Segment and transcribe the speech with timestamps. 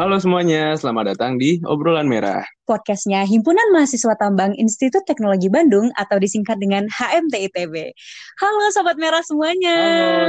[0.00, 2.40] Halo semuanya, selamat datang di Obrolan Merah.
[2.64, 7.92] Podcastnya Himpunan Mahasiswa Tambang Institut Teknologi Bandung atau disingkat dengan HMTITB.
[8.40, 9.76] Halo Sobat Merah semuanya.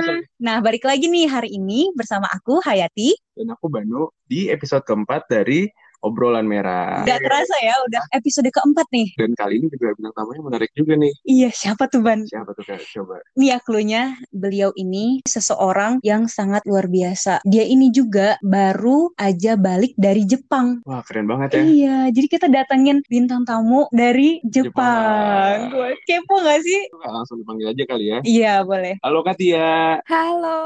[0.04, 3.15] Halo, Nah, balik lagi nih hari ini bersama aku Hayati.
[3.40, 5.72] dan aku Banu di episode keempat dari
[6.04, 7.08] Obrolan Merah.
[7.08, 9.08] Gak terasa ya, udah episode keempat nih.
[9.15, 11.13] Dan kali ini juga bintang tamunya menarik juga nih.
[11.24, 12.28] Iya, siapa tuh Ban?
[12.28, 12.83] Siapa tuh Kak?
[12.83, 13.24] Coba.
[13.40, 17.40] Nih ya clue-nya, beliau ini seseorang yang sangat luar biasa.
[17.48, 20.84] Dia ini juga baru aja balik dari Jepang.
[20.84, 21.63] Wah, keren banget ya.
[21.63, 24.72] Iya, jadi kita datengin bintang tamu dari Jepang.
[24.76, 25.72] Jepang.
[25.72, 26.82] Gue kepo gak sih?
[26.99, 28.20] Langsung dipanggil aja kali ya.
[28.27, 28.99] Iya, boleh.
[28.99, 30.04] Halo Katia.
[30.04, 30.60] Halo.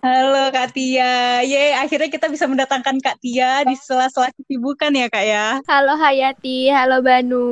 [0.00, 1.44] Halo Kak Tia.
[1.44, 5.46] Ye, akhirnya kita bisa mendatangkan Kak Tia di sela-sela kesibukan ya Kak ya.
[5.68, 7.46] Halo Hayati, halo Banu.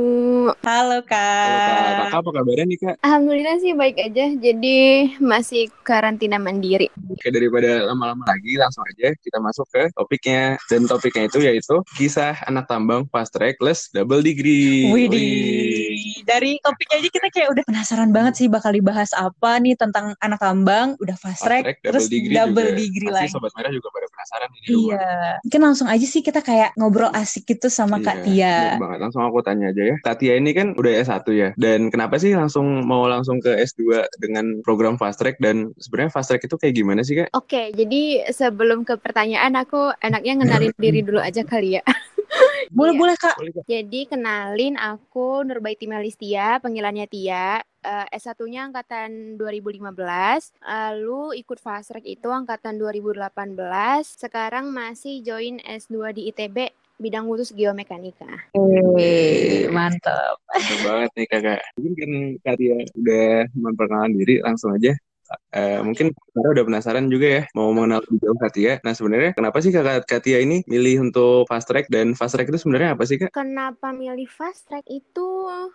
[0.64, 1.12] Halo Halo Kak.
[1.12, 2.18] Kakak Kak.
[2.24, 2.96] apa kabarnya nih Kak?
[3.04, 4.32] Alhamdulillah sih baik aja.
[4.32, 4.78] Jadi
[5.20, 6.88] masih karantina mandiri.
[7.12, 10.56] Oke, daripada lama-lama lagi, langsung aja kita masuk ke topiknya.
[10.72, 14.88] Dan topiknya itu yaitu kisah anak tambang fast track plus double degree.
[14.88, 15.67] Widih.
[16.26, 20.40] Dari topiknya aja kita kayak udah penasaran banget sih bakal dibahas apa nih tentang anak
[20.42, 23.30] tambang, udah fast Fast track, track, terus double degree Pasti lagi.
[23.30, 24.66] Sobat Merah juga pada penasaran rumah.
[24.66, 25.08] Iya.
[25.46, 28.54] Mungkin langsung aja sih kita kayak ngobrol asik gitu sama Kak Iya, Tia.
[28.58, 28.98] bener banget.
[29.06, 29.96] Langsung aku tanya aja ya.
[30.02, 31.48] Kak Tia ini kan udah S1 ya.
[31.54, 36.32] Dan kenapa sih langsung mau langsung ke S2 dengan program fast track dan sebenarnya fast
[36.32, 37.30] track itu kayak gimana sih Kak?
[37.36, 41.82] Oke, jadi sebelum ke pertanyaan aku enaknya ngenalin diri dulu aja kali ya.
[42.68, 43.00] Boleh Iya.
[43.00, 43.36] boleh Kak.
[43.64, 47.62] Jadi kenalin aku Nurbaiti Melistia, panggilannya Tia.
[47.78, 54.18] Eh, S1-nya angkatan 2015, lalu ikut fast track itu angkatan 2018.
[54.18, 58.50] Sekarang masih join S2 di ITB bidang khusus geomekanika.
[58.58, 60.42] Wih, mantap.
[60.50, 61.60] Bener banget nih kakak.
[61.78, 62.12] Mungkin kan
[62.42, 64.92] Kak Tia udah memperkenalkan diri, langsung aja.
[65.52, 68.72] Eh, mungkin karena udah penasaran juga ya mau mengenal lebih jauh Kak Tia.
[68.80, 72.48] Nah sebenarnya kenapa sih kakak Kak Tia ini milih untuk fast track dan fast track
[72.48, 73.32] itu sebenarnya apa sih Kak?
[73.32, 75.28] Kenapa milih fast track itu?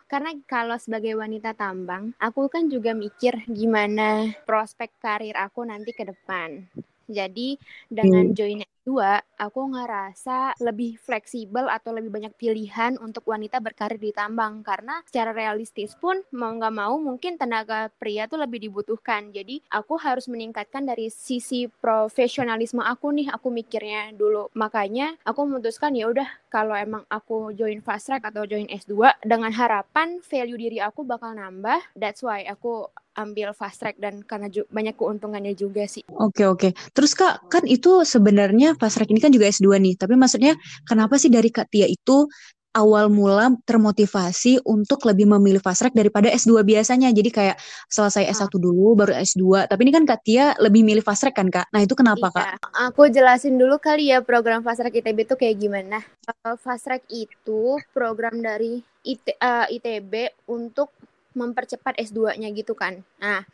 [0.09, 6.05] Karena kalau sebagai wanita tambang, aku kan juga mikir gimana prospek karir aku nanti ke
[6.05, 6.65] depan.
[7.05, 7.59] Jadi
[7.91, 14.11] dengan join S2, aku ngerasa lebih fleksibel atau lebih banyak pilihan untuk wanita berkarir di
[14.11, 14.59] tambang.
[14.59, 19.31] Karena secara realistis pun mau nggak mau mungkin tenaga pria tuh lebih dibutuhkan.
[19.31, 24.51] Jadi aku harus meningkatkan dari sisi profesionalisme aku nih, aku mikirnya dulu.
[24.51, 29.49] Makanya aku memutuskan ya udah kalau emang aku join fast track atau join S2 dengan
[29.49, 31.81] harapan value diri aku bakal nambah.
[31.97, 32.85] That's why aku
[33.17, 36.05] ambil fast track dan karena banyak keuntungannya juga sih.
[36.13, 36.77] Oke oke.
[36.93, 39.97] Terus Kak, kan itu sebenarnya fast track ini kan juga S2 nih.
[39.97, 40.53] Tapi maksudnya
[40.85, 42.29] kenapa sih dari Kak Tia itu
[42.73, 47.13] awal mula termotivasi untuk lebih memilih fast track daripada S2 biasanya.
[47.13, 47.57] Jadi kayak
[47.87, 49.69] selesai S1 dulu baru S2.
[49.69, 51.69] Tapi ini kan Kak Tia lebih milih fast track kan Kak?
[51.69, 52.45] Nah itu kenapa Kak?
[52.45, 52.57] Iya,
[52.89, 56.01] aku jelasin dulu kali ya program fast track ITB itu kayak gimana.
[56.43, 60.89] Uh, fast track itu program dari IT, uh, ITB untuk
[61.37, 63.01] mempercepat S2-nya gitu kan.
[63.21, 63.45] Nah,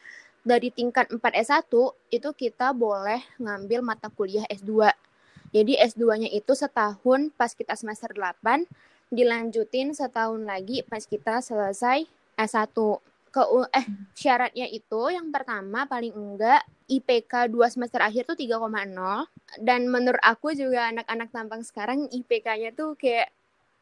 [0.43, 1.67] dari tingkat 4 S1
[2.11, 4.91] itu kita boleh ngambil mata kuliah S2.
[5.49, 8.69] Jadi S2-nya itu setahun pas kita semester 8,
[9.09, 12.05] dilanjutin setahun lagi pas kita selesai
[12.37, 12.77] S1.
[13.29, 13.45] Ke,
[13.77, 13.85] eh,
[14.17, 19.29] syaratnya itu yang pertama paling enggak IPK 2 semester akhir tuh 3,0
[19.61, 23.29] dan menurut aku juga anak-anak tampang sekarang IPK-nya tuh kayak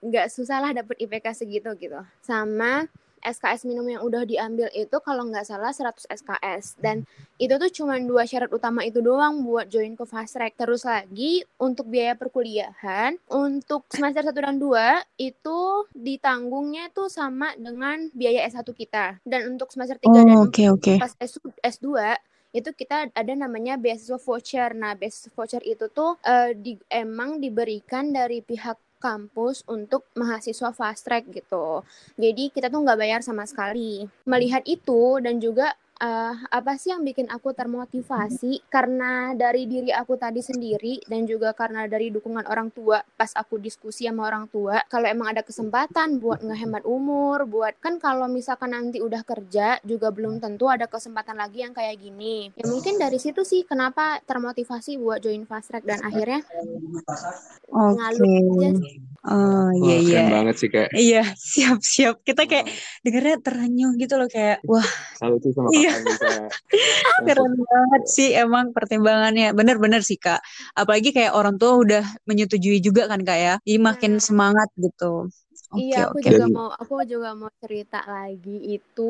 [0.03, 1.95] nggak susah lah dapet IPK segitu gitu.
[2.19, 2.91] Sama
[3.27, 7.03] SKS minimum yang udah diambil itu kalau nggak salah 100 SKS dan
[7.35, 10.55] itu tuh cuma dua syarat utama itu doang buat join ke fast track.
[10.55, 15.59] Terus lagi untuk biaya perkuliahan untuk semester 1 dan 2 itu
[15.91, 19.19] ditanggungnya tuh sama dengan biaya S1 kita.
[19.27, 20.94] Dan untuk semester 3 dan Oh, oke oke.
[21.01, 22.15] pas S, S2
[22.55, 24.73] itu kita ada namanya beasiswa voucher.
[24.73, 31.06] Nah, beasiswa voucher itu tuh eh, di, emang diberikan dari pihak kampus untuk mahasiswa fast
[31.06, 31.81] track gitu.
[32.18, 34.06] Jadi kita tuh nggak bayar sama sekali.
[34.25, 38.69] Melihat itu dan juga eh, apa sih yang bikin aku termotivasi?
[38.69, 43.57] Karena dari diri aku tadi sendiri dan juga karena dari dukungan orang tua pas aku
[43.57, 48.74] diskusi sama orang tua kalau emang ada kesempatan buat ngehemat umur buat kan kalau misalkan
[48.74, 52.54] nanti udah kerja juga belum tentu ada kesempatan lagi yang kayak gini.
[52.54, 56.45] Ya mungkin dari situ sih kenapa termotivasi buat join fast track dan akhirnya
[57.71, 59.06] ngalur aja sih.
[59.27, 60.19] Oh iya iya.
[60.24, 60.88] keren banget sih Kak.
[60.95, 61.21] Iya,
[61.51, 62.15] siap siap.
[62.24, 62.71] Kita kayak
[63.03, 64.88] dengarnya terenyuh gitu loh kayak wah
[65.19, 65.91] Salut sih sama Iya.
[67.27, 69.51] keren banget sih emang pertimbangannya.
[69.51, 70.39] Bener-bener sih Kak.
[70.74, 73.53] Apalagi kayak orang tua udah menyetujui juga kan Kak ya.
[73.68, 74.24] Jadi makin Hmm.
[74.24, 75.27] semangat gitu.
[75.72, 76.30] Oke, Iya, aku oke.
[76.30, 79.02] juga Dan mau aku juga mau cerita lagi itu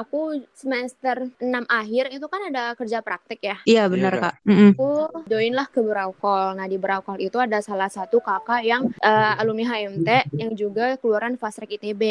[0.00, 0.16] aku
[0.62, 3.56] semester 6 akhir itu kan ada kerja praktek ya.
[3.68, 4.22] Iya, iya benar, Kak.
[4.22, 4.34] Kak.
[4.48, 4.70] Mm-mm.
[4.72, 4.84] Aku
[5.30, 6.44] join lah ke Braukol.
[6.58, 10.08] Nah, di Braukol itu ada salah satu kakak yang eh, alumni HMT
[10.40, 12.02] yang juga keluaran Fastrek ITB.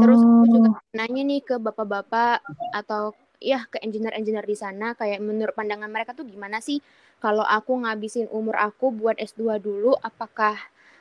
[0.00, 2.42] Terus aku juga Oh, nanya nih ke bapak-bapak
[2.78, 3.02] atau
[3.42, 6.78] ya ke engineer-engineer di sana kayak menurut pandangan mereka tuh gimana sih
[7.24, 10.54] kalau aku ngabisin umur aku buat S2 dulu apakah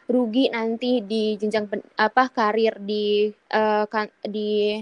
[0.10, 3.30] rugi nanti di jenjang pen- apa karir di
[3.92, 4.80] kan- di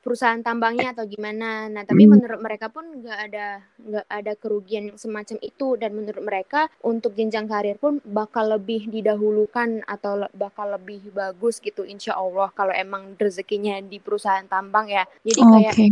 [0.00, 1.68] perusahaan tambangnya atau gimana.
[1.68, 3.46] Nah, tapi mm, menurut mereka pun nggak ada
[3.76, 8.88] nggak ada kerugian yang semacam itu dan menurut mereka untuk jenjang karir pun bakal lebih
[8.88, 14.88] didahulukan atau le- bakal lebih bagus gitu insya Allah kalau emang rezekinya di perusahaan tambang
[14.88, 15.04] ya.
[15.22, 15.74] Jadi kayak.
[15.76, 15.86] Oke.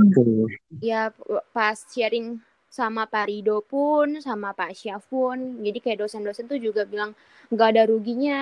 [0.82, 1.12] ya
[1.52, 2.40] pas sharing
[2.74, 7.14] sama Pak Rido pun sama Pak Syaf pun jadi kayak dosen-dosen tuh juga bilang
[7.54, 8.40] nggak ada ruginya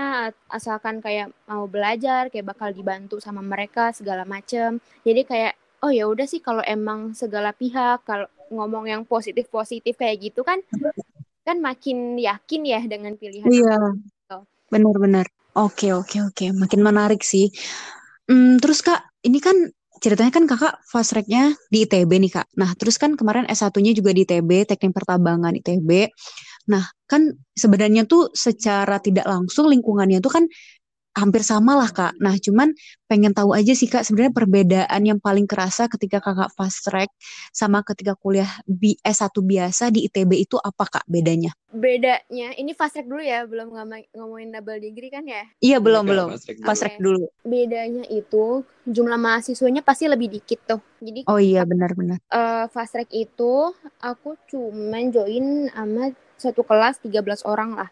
[0.48, 5.52] asalkan kayak mau belajar kayak bakal dibantu sama mereka segala macem jadi kayak
[5.84, 10.40] oh ya udah sih kalau emang segala pihak kalau ngomong yang positif positif kayak gitu
[10.40, 10.64] kan
[11.44, 13.76] kan makin yakin ya dengan pilihan Iya,
[14.30, 15.28] aku benar-benar.
[15.52, 16.48] Oke, oke, oke.
[16.56, 17.52] Makin menarik sih.
[18.24, 19.68] Hmm, terus Kak, ini kan
[20.02, 22.46] ceritanya kan Kakak fast track-nya di ITB nih Kak.
[22.58, 26.10] Nah, terus kan kemarin S1-nya juga di ITB, Teknik Pertambangan ITB.
[26.74, 30.44] Nah, kan sebenarnya tuh secara tidak langsung lingkungannya tuh kan
[31.12, 32.16] hampir sama lah Kak.
[32.18, 32.72] Nah, cuman
[33.04, 37.12] pengen tahu aja sih Kak, sebenarnya perbedaan yang paling kerasa ketika Kakak fast track
[37.50, 41.52] sama ketika kuliah bi- S1 biasa di ITB itu apa Kak bedanya?
[41.68, 45.76] bedanya ini fast track dulu ya belum ngomong- ngomongin double degree kan ya Iya, Iya
[45.80, 46.28] belum, belum.
[46.28, 47.24] Mas Rek Fast track dulu.
[47.42, 48.44] bedanya itu
[48.84, 52.20] jumlah mahasiswanya pasti lebih dikit tuh jadi Oh iya, benar-benar.
[52.22, 57.88] eh, fast track itu aku cuman join sama satu kelas 13 orang lah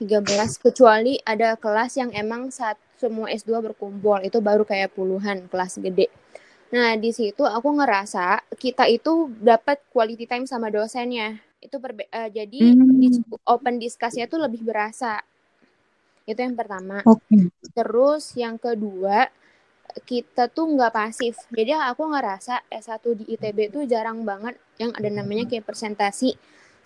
[0.00, 5.74] 13 kecuali ada kelas yang emang saat semua S2 berkumpul itu baru kayak puluhan kelas
[5.86, 6.06] gede
[6.74, 8.26] nah di situ aku ngerasa
[8.64, 9.12] kita itu
[9.50, 11.28] dapat quality time sama dosennya
[11.66, 11.76] itu
[12.20, 13.22] eh, jadi Hmm, dis-
[13.54, 15.12] open discuss-nya tuh lebih berasa
[16.30, 17.50] itu yang pertama oke.
[17.76, 19.18] terus yang kedua
[20.10, 21.34] kita tuh nggak pasif.
[21.58, 26.30] Jadi aku ngerasa S1 di ITB tuh jarang banget yang ada namanya kayak presentasi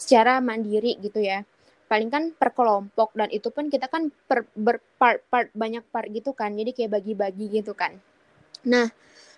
[0.02, 1.40] secara mandiri gitu ya.
[1.94, 6.50] Paling kan per kelompok dan itu pun kita kan per berpart-part banyak part gitu kan.
[6.58, 8.02] Jadi kayak bagi-bagi gitu kan.
[8.67, 8.91] Nah,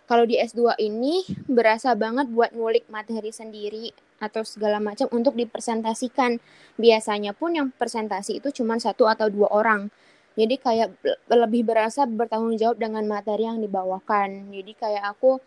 [0.09, 1.27] kalau di S2 ini
[1.59, 3.93] berasa banget buat ngulik materi sendiri
[4.25, 6.41] atau segala macam untuk dipresentasikan.
[6.81, 9.93] Biasanya pun yang presentasi itu cuma satu atau dua orang.
[10.41, 10.89] Jadi kayak
[11.29, 14.55] lebih berasa bertanggung jawab dengan materi yang dibawakan.
[14.55, 15.43] Jadi kayak aku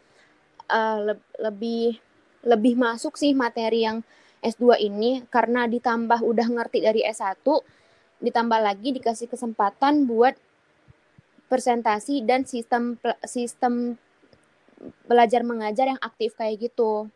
[0.69, 1.97] eh, le- lebih
[2.45, 3.99] lebih masuk sih materi yang
[4.39, 7.43] S2 ini karena ditambah udah ngerti dari S1,
[8.23, 10.35] ditambah lagi dikasih kesempatan buat
[11.49, 12.95] presentasi dan sistem
[13.25, 13.97] sistem
[15.09, 17.11] belajar mengajar yang aktif kayak gitu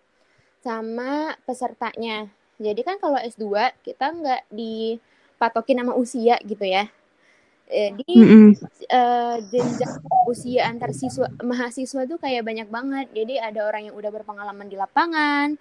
[0.59, 2.27] sama pesertanya.
[2.59, 6.87] Jadi kan kalau S2 kita nggak dipatokin sama usia gitu ya.
[7.73, 8.51] Jadi Mm-mm.
[8.91, 9.95] eh, jenjang
[10.27, 13.07] usia antar siswa mahasiswa tuh kayak banyak banget.
[13.15, 15.55] Jadi ada orang yang udah berpengalaman di lapangan,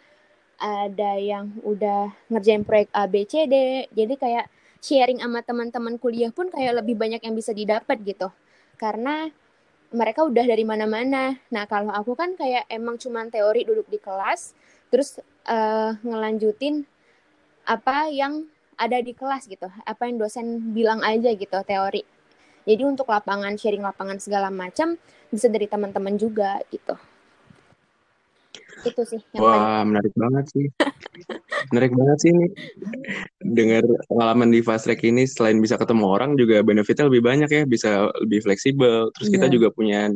[0.62, 3.90] ada yang udah ngerjain proyek A B C D.
[3.90, 4.46] Jadi kayak
[4.78, 8.30] sharing sama teman-teman kuliah pun kayak lebih banyak yang bisa didapat gitu.
[8.78, 9.26] Karena
[9.90, 11.36] mereka udah dari mana-mana.
[11.50, 14.54] Nah, kalau aku kan kayak emang cuman teori duduk di kelas,
[14.88, 16.86] terus eh, ngelanjutin
[17.66, 18.46] apa yang
[18.78, 22.02] ada di kelas gitu, apa yang dosen bilang aja gitu teori.
[22.62, 24.94] Jadi untuk lapangan, sharing lapangan segala macam
[25.30, 26.94] bisa dari teman-teman juga gitu.
[28.82, 30.66] Itu sih yang paling Wah, menarik banget sih.
[31.70, 32.46] Menarik banget sih ini.
[33.42, 37.62] Dengar pengalaman di fast track ini selain bisa ketemu orang juga benefitnya lebih banyak ya,
[37.64, 39.10] bisa lebih fleksibel.
[39.14, 39.54] Terus kita Iya.
[39.54, 40.10] juga punya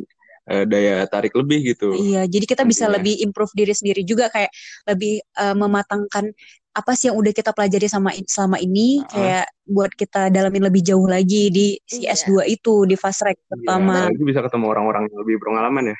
[0.46, 2.94] eh, daya tarik lebih gitu Iya, jadi kita bisa nantinya.
[3.02, 4.54] lebih improve diri sendiri juga kayak
[4.87, 6.30] lebih eh, mematangkan
[6.70, 9.11] apa sih yang udah kita pelajari sama selama ini Heeh.
[9.11, 12.14] kayak buat kita dalamin lebih jauh lagi di si Iya.
[12.14, 14.06] S2 itu di fast track Iya, pertama.
[14.06, 15.96] apalagi bisa ketemu orang-orang yang lebih berpengalaman ya.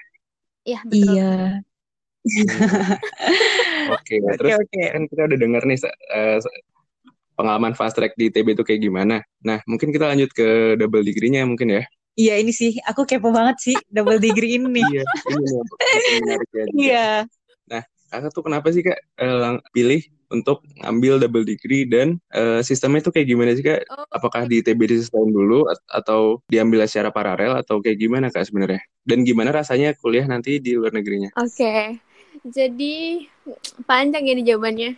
[0.63, 0.95] Iya, betul.
[1.11, 1.31] Iya.
[3.87, 4.83] Oke, Oke, terus oke.
[4.95, 5.97] kan kita udah dengar nih se-
[7.37, 9.21] pengalaman fast track di ITB itu kayak gimana.
[9.45, 11.83] Nah, mungkin kita lanjut ke double degree-nya mungkin ya.
[12.17, 14.81] Iya, ini sih aku kepo banget sih double degree ini.
[14.81, 15.61] Iya, ini juga.
[16.81, 17.05] Iya.
[17.69, 20.01] Nah, kakak tuh kenapa sih kak eh, lang- pilih
[20.33, 23.85] untuk ngambil double degree dan eh, sistemnya itu kayak gimana sih kak?
[23.93, 28.49] Oh, Apakah di ITB disistain dulu at- atau diambil secara paralel atau kayak gimana kak
[28.49, 28.81] sebenarnya?
[29.05, 31.29] Dan gimana rasanya kuliah nanti di luar negerinya?
[31.37, 32.01] Oke.
[32.45, 33.27] Jadi
[33.89, 34.91] panjang ya nih jawabannya.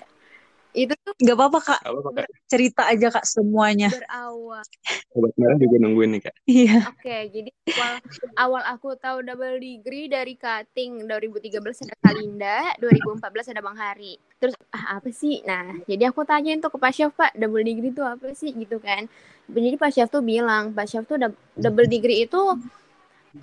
[0.77, 2.29] itu tuh Gak apa-apa kak, Apa apa kak?
[2.47, 3.89] cerita aja kak semuanya.
[3.91, 4.63] berawal
[5.11, 6.35] Sobat merah juga nungguin nih kak.
[6.47, 6.77] Iya.
[6.93, 7.95] Oke, jadi awal
[8.39, 14.21] awal aku tahu double degree dari cutting 2013 ada Kalinda, 2014 ada Bang Hari.
[14.39, 15.41] Terus ah apa sih?
[15.43, 18.79] Nah, jadi aku tanyain tuh ke Pak Syaf, Pak, double degree itu apa sih gitu
[18.79, 19.09] kan.
[19.49, 22.41] Jadi Pak Syaf tuh bilang, Pak Syaf tuh dou- double degree itu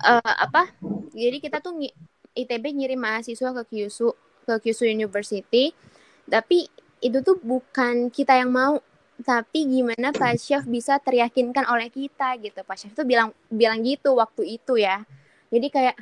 [0.02, 0.62] eh, apa?
[1.16, 1.72] Jadi kita tuh
[2.36, 4.12] ITB ngirim mahasiswa ke Kyushu,
[4.44, 5.72] ke Kyushu University.
[6.28, 6.68] Tapi
[7.00, 8.78] itu tuh bukan kita yang mau,
[9.24, 12.60] tapi gimana Pak Syaf bisa teryakinkan oleh kita gitu.
[12.60, 15.02] Pak Syaf tuh bilang bilang gitu waktu itu ya.
[15.48, 15.96] Jadi kayak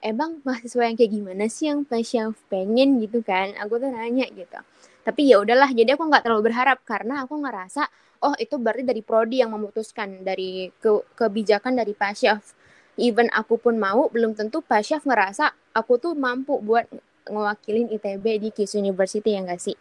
[0.00, 3.52] emang mahasiswa yang kayak gimana sih yang Pak Syaf pengen gitu kan?
[3.60, 4.58] Aku tuh nanya gitu.
[5.04, 7.88] Tapi ya udahlah, jadi aku nggak terlalu berharap karena aku ngerasa
[8.24, 12.57] oh itu berarti dari prodi yang memutuskan dari ke kebijakan dari Pak Syaf.
[12.98, 16.84] Even aku pun mau, belum tentu Pak Syaf ngerasa aku tuh mampu buat
[17.30, 19.76] ngewakilin ITB di Kyushu University ya nggak sih?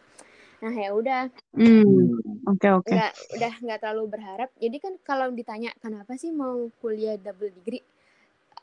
[0.61, 2.13] Nah ya udah, Hmm,
[2.45, 2.93] oke oke.
[2.93, 7.83] nggak udah nggak terlalu berharap jadi kan kalau ditanya kenapa sih mau kuliah double degree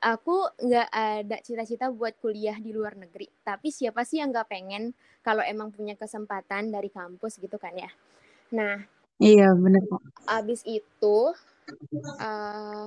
[0.01, 4.95] aku nggak ada cita-cita buat kuliah di luar negeri tapi siapa sih yang nggak pengen
[5.21, 7.91] kalau emang punya kesempatan dari kampus gitu kan ya
[8.55, 8.81] nah
[9.21, 10.03] Iya bener kak.
[10.27, 11.17] abis itu
[12.19, 12.87] eh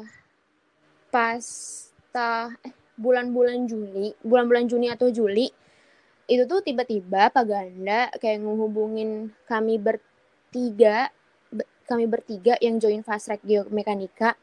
[1.11, 1.43] pas
[2.11, 5.47] ta- eh, bulan-bulan Juli bulan-bulan Juni atau Juli
[6.27, 11.07] itu tuh tiba-tiba Pak Ganda kayak ngehubungin kami bertiga
[11.47, 14.35] be- kami bertiga yang join fast track geomekanika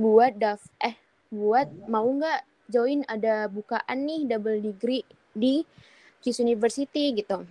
[0.00, 0.96] buat daf eh
[1.28, 5.04] buat mau nggak join ada bukaan nih double degree
[5.36, 5.60] di
[6.24, 7.44] Kis University gitu.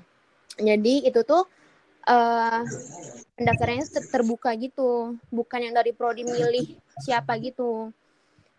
[0.57, 1.45] Jadi itu tuh
[2.09, 2.61] eh
[3.37, 5.19] pendaftarannya ter- terbuka gitu.
[5.29, 6.65] Bukan yang dari prodi milih
[7.05, 7.93] siapa gitu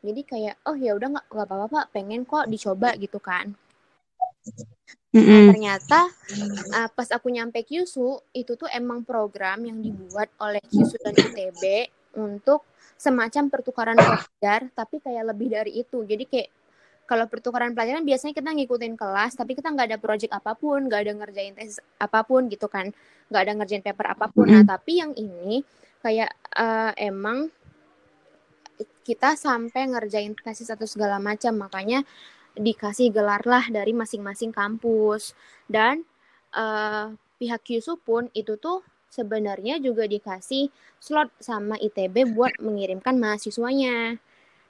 [0.06, 3.58] jadi kayak oh ya udah nggak nggak apa-apa Pak, pengen kok dicoba gitu kan
[5.16, 5.48] Nah, Mm-mm.
[5.48, 6.12] ternyata
[6.76, 11.88] uh, pas aku nyampe Kyushu, itu tuh emang program yang dibuat oleh Kyushu dan ITB
[12.20, 12.68] untuk
[13.00, 16.04] semacam pertukaran pelajar, tapi kayak lebih dari itu.
[16.04, 16.48] Jadi kayak
[17.08, 21.00] kalau pertukaran pelajaran biasanya kita ngikutin kelas, tapi kita nggak ada project apa pun, nggak
[21.06, 22.92] ada ngerjain tesis apa pun gitu kan,
[23.32, 24.52] nggak ada ngerjain paper apa pun.
[24.52, 25.64] Nah, tapi yang ini
[26.04, 26.28] kayak
[26.60, 27.48] uh, emang
[29.06, 32.02] kita sampai ngerjain tesis atau segala macam, makanya
[32.56, 35.36] dikasih gelar lah dari masing-masing kampus
[35.68, 36.02] dan
[36.56, 38.80] eh, pihak Kyushu pun itu tuh
[39.12, 44.18] sebenarnya juga dikasih slot sama ITB buat mengirimkan mahasiswanya.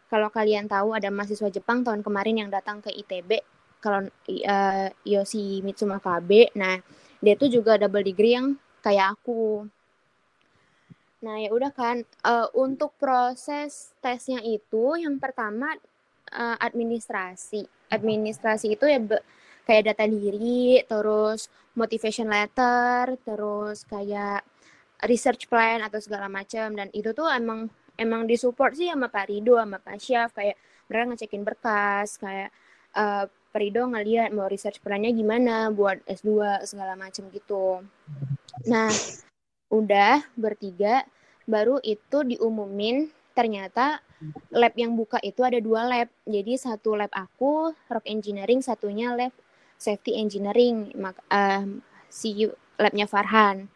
[0.06, 3.42] Kalau kalian tahu ada mahasiswa Jepang tahun kemarin yang datang ke ITB,
[3.82, 6.78] kalau eh, Yoshi Mitsuma Kabe, nah
[7.22, 9.66] dia tuh juga double degree yang kayak aku.
[11.26, 15.74] Nah ya udah kan, eh, untuk proses tesnya itu yang pertama
[16.30, 17.66] eh, administrasi.
[17.90, 19.24] Administrasi itu ya be-
[19.66, 24.46] kayak data diri, terus motivation letter, terus kayak
[25.04, 27.68] research plan atau segala macam dan itu tuh emang
[28.00, 30.56] emang disupport sih sama Pak Rido sama Pak Syaf kayak
[30.88, 32.48] mereka ngecekin berkas kayak
[32.96, 37.80] eh, Pak Rido ngeliat mau research plannya gimana buat S2 segala macam gitu.
[38.68, 38.92] Nah,
[39.72, 41.02] udah bertiga
[41.46, 44.02] baru itu diumumin ternyata
[44.50, 46.08] lab yang buka itu ada dua lab.
[46.26, 49.32] Jadi satu lab aku rock engineering, satunya lab
[49.78, 50.92] safety engineering.
[50.96, 51.64] Mak eh,
[52.10, 53.68] si labnya Farhan.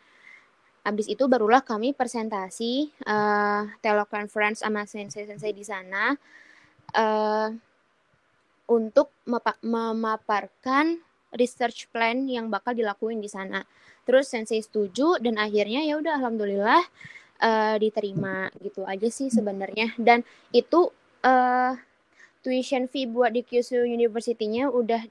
[0.81, 6.17] Habis itu barulah kami presentasi eh teleconference sama sensei-sensei di sana
[6.97, 7.49] eh
[8.71, 9.11] untuk
[9.67, 11.03] memaparkan
[11.35, 13.67] research plan yang bakal dilakuin di sana.
[14.07, 16.83] Terus sensei setuju dan akhirnya ya udah alhamdulillah
[17.41, 19.97] eh, diterima gitu aja sih sebenarnya.
[19.97, 20.93] Dan itu
[21.25, 21.75] eh
[22.41, 25.03] tuition fee buat di Kyushu University-nya udah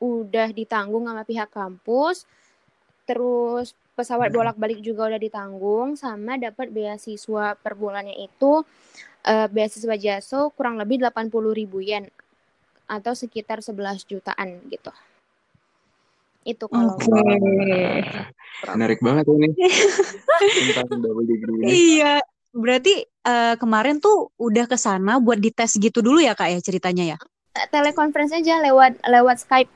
[0.00, 2.28] udah ditanggung sama pihak kampus.
[3.08, 8.66] Terus pesawat bolak-balik juga udah ditanggung sama dapat beasiswa per bulannya itu
[9.24, 12.10] eh, beasiswa JASO kurang lebih 80 ribu yen
[12.84, 14.92] atau sekitar 11 jutaan gitu.
[16.44, 17.10] Itu kalau Oke.
[18.64, 19.48] Menarik banget ini
[20.60, 21.68] tentang double degree ini.
[21.68, 22.20] Iya,
[22.52, 27.16] berarti eh, kemarin tuh udah ke sana buat dites gitu dulu ya kak ya ceritanya
[27.16, 27.18] ya?
[27.70, 29.70] telekonferensi aja lewat lewat Skype.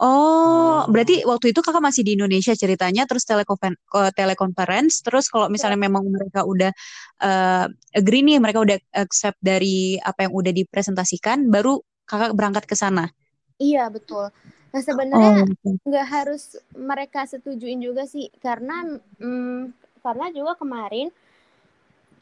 [0.00, 5.52] Oh, berarti waktu itu kakak masih di Indonesia ceritanya, terus telekonfer ko- telekonferensi, terus kalau
[5.52, 6.72] misalnya memang mereka udah
[7.20, 12.72] eh, agree nih, mereka udah accept dari apa yang udah dipresentasikan, baru kakak berangkat ke
[12.72, 13.12] sana.
[13.60, 14.32] Iya, betul.
[14.70, 18.86] Nah, sebenarnya Oh, nggak harus mereka setujuin juga sih karena
[19.18, 21.10] mm, karena juga kemarin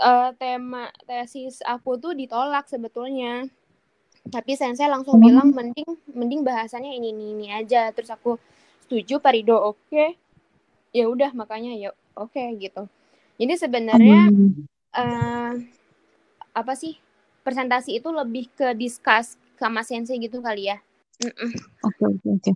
[0.00, 3.45] eh, tema tesis aku tuh ditolak sebetulnya.
[4.28, 5.25] Tapi sensei langsung Oh.
[5.25, 7.93] bilang mending mending bahasannya ini ini ini aja.
[7.93, 8.40] Terus aku
[8.88, 10.17] setuju Pak Rido oke.
[10.97, 12.88] Ya udah makanya ya oke okay, gitu.
[13.37, 14.50] Jadi sebenarnya hmm.
[14.97, 15.52] uh,
[16.57, 16.97] apa sih
[17.45, 20.81] presentasi itu lebih ke discuss sama sensei gitu kali ya
[21.82, 22.50] oke oke oke.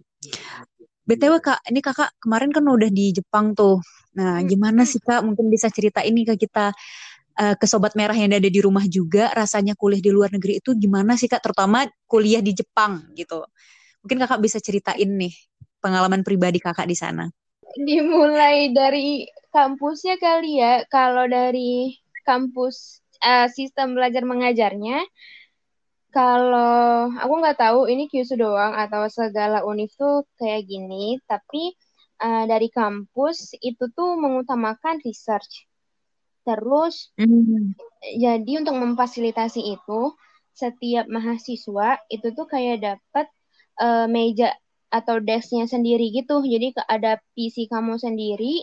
[1.02, 3.82] Btw kak ini kakak kemarin kan udah di Jepang tuh.
[4.14, 5.26] Nah gimana sih kak?
[5.26, 6.70] Mungkin bisa cerita ini ke kita
[7.42, 10.78] uh, ke sobat merah yang ada di rumah juga rasanya kuliah di luar negeri itu
[10.78, 11.42] gimana sih kak?
[11.42, 13.42] Terutama kuliah di Jepang gitu.
[14.06, 15.34] Mungkin kakak bisa ceritain nih
[15.82, 17.26] pengalaman pribadi kakak di sana.
[17.74, 20.86] Dimulai dari kampusnya kali ya.
[20.86, 25.02] Kalau dari kampus uh, sistem belajar mengajarnya,
[26.12, 31.72] kalau aku nggak tahu ini Kyushu doang atau segala univ tuh kayak gini, tapi
[32.20, 35.64] uh, dari kampus itu tuh mengutamakan research.
[36.44, 37.80] Terus, mm.
[38.20, 40.00] jadi untuk memfasilitasi itu,
[40.52, 43.26] setiap mahasiswa itu tuh kayak dapat
[43.80, 44.52] uh, meja
[44.92, 46.44] atau desknya sendiri gitu.
[46.44, 48.60] Jadi ada PC kamu sendiri,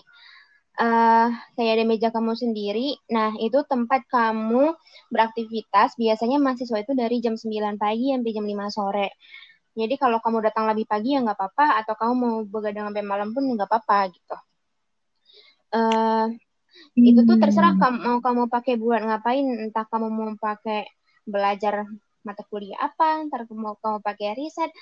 [0.79, 1.27] uh,
[1.59, 2.95] kayak ada meja kamu sendiri.
[3.11, 4.73] Nah, itu tempat kamu
[5.11, 5.99] beraktivitas.
[5.99, 9.07] Biasanya mahasiswa itu dari jam 9 pagi sampai jam 5 sore.
[9.75, 13.29] Jadi kalau kamu datang lebih pagi ya nggak apa-apa, atau kamu mau begadang sampai malam
[13.35, 14.37] pun nggak apa-apa gitu.
[15.69, 16.25] Uh,
[16.97, 17.09] hmm.
[17.13, 20.89] Itu tuh terserah kamu mau kamu pakai buat ngapain, entah kamu mau pakai
[21.23, 21.85] belajar
[22.25, 24.73] mata kuliah apa, ntar mau kamu pakai riset,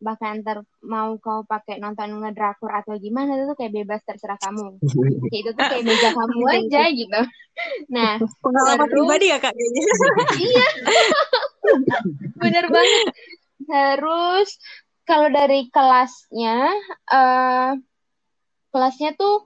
[0.00, 4.80] bahkan ntar mau kau pakai nonton ngedrakor atau gimana itu tuh kayak bebas terserah kamu.
[5.30, 7.20] Ya, itu tuh kayak meja kamu aja gitu.
[7.92, 9.54] Nah pengalaman terus, pribadi ya kak
[10.40, 10.66] iya.
[12.40, 13.06] Bener banget.
[13.68, 14.48] Terus
[15.04, 16.72] kalau dari kelasnya
[17.12, 17.76] uh,
[18.72, 19.44] kelasnya tuh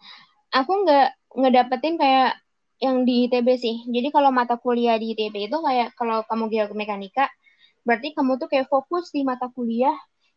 [0.54, 2.38] aku nggak ngedapetin kayak
[2.78, 3.76] yang di ITB sih.
[3.90, 7.26] Jadi kalau mata kuliah di ITB itu kayak kalau kamu geomekanika
[7.84, 9.94] berarti kamu tuh kayak fokus di mata kuliah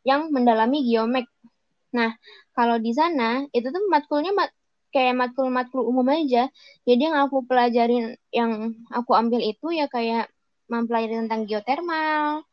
[0.07, 1.27] yang mendalami geomek.
[1.91, 2.15] Nah,
[2.55, 4.55] kalau di sana itu tuh matkulnya mat,
[4.95, 6.47] kayak matkul-matkul umum aja.
[6.87, 10.31] Jadi yang aku pelajarin, yang aku ambil itu ya kayak
[10.71, 12.47] mempelajari tentang geotermal,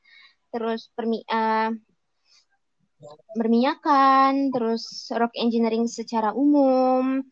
[0.51, 1.71] terus permi uh,
[3.39, 7.23] berminyakan, terus rock engineering secara umum,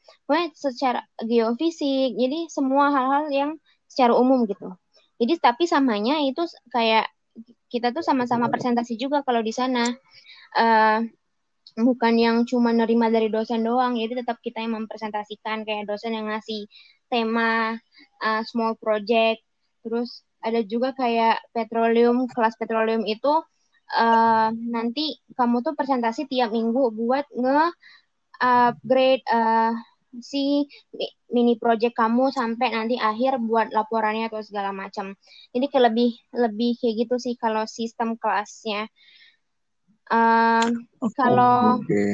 [0.55, 2.15] secara geofisik.
[2.15, 3.51] Jadi semua hal-hal yang
[3.91, 4.75] secara umum gitu.
[5.23, 6.43] Jadi tapi samanya itu
[6.75, 7.07] kayak
[7.73, 9.89] kita tuh sama-sama presentasi juga kalau di sana.
[10.53, 11.01] Uh,
[11.73, 16.29] bukan yang cuma nerima dari dosen doang jadi tetap kita yang mempresentasikan kayak dosen yang
[16.29, 16.69] ngasih
[17.09, 17.81] tema
[18.21, 19.41] uh, small project.
[19.81, 23.33] Terus ada juga kayak petroleum kelas petroleum itu
[23.97, 27.73] uh, nanti kamu tuh presentasi tiap minggu buat nge
[28.43, 29.73] upgrade uh,
[30.21, 30.69] si
[31.33, 35.17] mini project kamu sampai nanti akhir buat laporannya atau segala macam.
[35.57, 38.91] Ini kayak lebih lebih kayak gitu sih kalau sistem kelasnya.
[40.13, 40.69] Uh,
[41.01, 41.17] okay.
[41.17, 42.13] Kalau okay.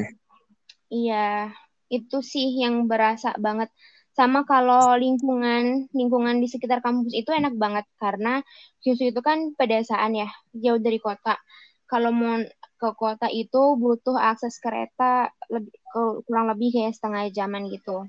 [0.87, 1.51] iya
[1.91, 3.67] itu sih yang berasa banget.
[4.15, 8.43] Sama kalau lingkungan lingkungan di sekitar kampus itu enak banget karena
[8.83, 11.39] Kyushu itu kan pedesaan ya, jauh dari kota.
[11.87, 12.39] Kalau mau
[12.79, 15.75] ke kota itu butuh akses kereta lebih
[16.23, 18.07] kurang lebih kayak setengah jaman gitu.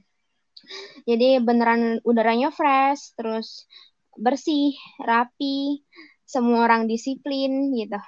[1.08, 3.66] Jadi beneran udaranya fresh, terus
[4.14, 5.82] bersih, rapi,
[6.22, 7.98] semua orang disiplin gitu.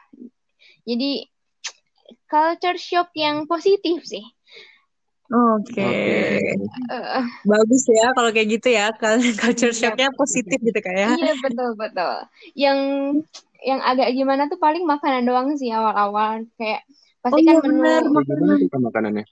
[0.87, 1.27] Jadi
[2.31, 4.23] culture shock yang positif sih.
[5.33, 6.53] Oke, okay.
[6.93, 8.93] uh, bagus ya kalau kayak gitu ya,
[9.41, 11.09] culture iya, shocknya positif gitu kayak.
[11.09, 11.11] Ya.
[11.17, 12.15] Iya betul betul.
[12.53, 12.79] Yang
[13.63, 16.83] yang agak gimana tuh paling makanan doang sih awal-awal kayak
[17.23, 18.83] pasti oh, kan iya, menu bener, makanan.
[18.83, 19.25] makanannya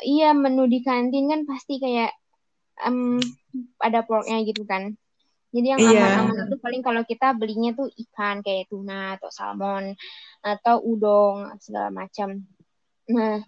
[0.00, 2.16] iya menu di kantin kan pasti kayak
[2.88, 3.20] um,
[3.82, 4.96] ada porknya gitu kan
[5.52, 6.00] jadi yang iya.
[6.00, 9.96] aman-aman itu paling kalau kita belinya tuh ikan kayak tuna atau salmon
[10.40, 12.40] atau udang segala macam
[13.08, 13.44] nah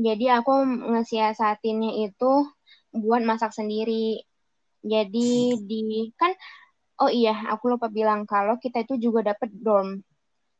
[0.00, 0.64] jadi aku
[0.96, 2.32] ngesiasatinnya itu
[2.96, 4.24] buat masak sendiri
[4.80, 6.32] jadi di kan
[7.00, 10.04] Oh iya, aku lupa bilang kalau kita itu juga dapat dorm.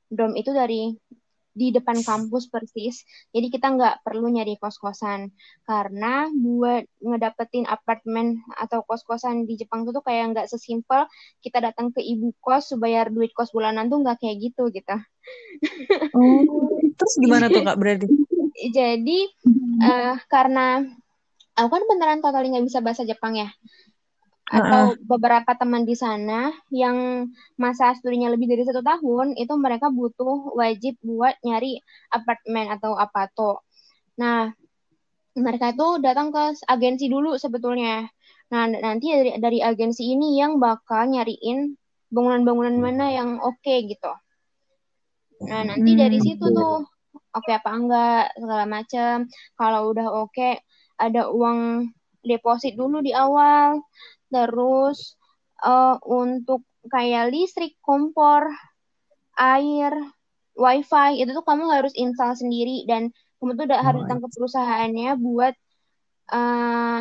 [0.09, 0.97] Dorm itu dari
[1.51, 3.05] di depan kampus persis.
[3.35, 5.35] Jadi kita nggak perlu nyari kos-kosan
[5.67, 11.05] karena buat ngedapetin apartemen atau kos-kosan di Jepang itu tuh kayak nggak sesimpel
[11.45, 14.97] kita datang ke ibu kos bayar duit kos bulanan tuh nggak kayak gitu gitu.
[16.17, 18.07] Oh, terus gimana tuh kak berarti?
[18.77, 19.29] Jadi
[19.85, 20.87] uh, karena
[21.59, 23.51] aku kan beneran total nggak bisa bahasa Jepang ya
[24.51, 30.59] atau beberapa teman di sana yang masa studinya lebih dari satu tahun itu mereka butuh
[30.59, 31.79] wajib buat nyari
[32.11, 33.63] apartemen atau apato.
[34.19, 34.51] Nah,
[35.39, 38.11] mereka itu datang ke agensi dulu sebetulnya.
[38.51, 41.79] Nah, nanti dari dari agensi ini yang bakal nyariin
[42.11, 44.11] bangunan-bangunan mana yang oke okay, gitu.
[45.47, 46.83] Nah, nanti dari hmm, situ tuh
[47.15, 49.31] oke okay apa enggak segala macam.
[49.55, 50.59] Kalau udah oke, okay,
[50.99, 51.87] ada uang
[52.27, 53.81] deposit dulu di awal
[54.31, 55.19] terus
[55.67, 58.49] uh, untuk kayak listrik kompor
[59.37, 59.93] air
[60.57, 65.11] wifi itu tuh kamu harus install sendiri dan kamu tuh udah harus datang ke perusahaannya
[65.17, 65.55] buat
[66.33, 67.01] uh,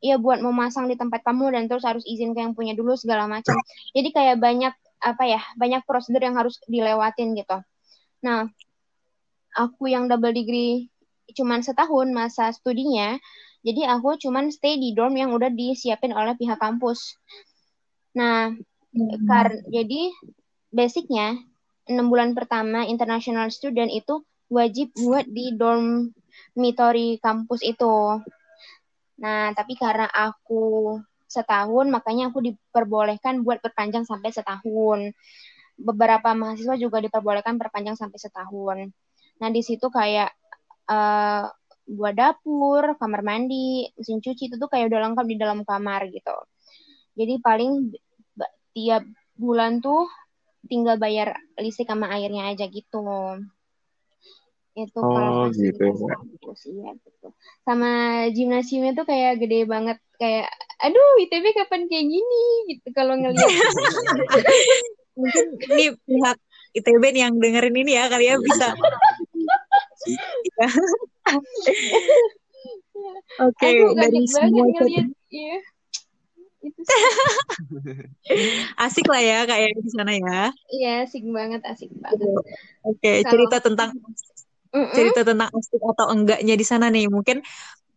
[0.00, 3.28] ya buat memasang di tempat kamu dan terus harus izin ke yang punya dulu segala
[3.28, 3.54] macam.
[3.92, 7.60] Jadi kayak banyak apa ya, banyak prosedur yang harus dilewatin gitu.
[8.24, 8.48] Nah,
[9.56, 10.88] aku yang double degree
[11.30, 13.14] cuman setahun masa studinya,
[13.60, 17.20] jadi aku cuman stay di dorm yang udah disiapin oleh pihak kampus.
[18.16, 18.52] Nah,
[18.96, 19.28] hmm.
[19.28, 20.10] kar jadi
[20.72, 21.36] basicnya
[21.90, 26.10] enam bulan pertama international student itu wajib buat di dorm
[26.54, 28.20] dormitory kampus itu.
[29.20, 30.96] Nah, tapi karena aku
[31.30, 35.14] setahun, makanya aku diperbolehkan buat perpanjang sampai setahun.
[35.76, 38.78] Beberapa mahasiswa juga diperbolehkan perpanjang sampai setahun.
[39.40, 40.32] Nah, di situ kayak
[40.90, 41.46] uh,
[41.90, 46.36] buat dapur, kamar mandi, mesin cuci itu tuh kayak udah lengkap di dalam kamar gitu.
[47.18, 47.90] Jadi paling
[48.70, 49.02] tiap
[49.34, 50.06] bulan tuh
[50.70, 53.02] tinggal bayar listrik sama airnya aja gitu.
[54.78, 56.16] Itu oh, kalau gitu ya.
[56.70, 57.28] iya gitu.
[57.66, 57.90] Sama
[58.30, 60.46] gimnasiumnya tuh kayak gede banget kayak
[60.78, 62.44] aduh ITB kapan kayak gini?
[62.70, 63.50] gitu kalau ngelihat.
[65.18, 66.38] Mungkin ini pihak
[66.70, 68.72] ITB yang dengerin ini ya kali ya bisa
[73.40, 75.56] Oke, okay, dari semua ngeliat, iya.
[76.60, 76.80] Itu
[78.84, 80.52] asik lah ya kayak di sana ya.
[80.68, 82.20] Iya, asik banget, asik banget.
[82.20, 82.52] Oke,
[82.84, 83.96] okay, cerita tentang
[84.70, 84.92] Mm-mm.
[84.92, 87.08] cerita tentang asik atau enggaknya di sana nih.
[87.08, 87.40] Mungkin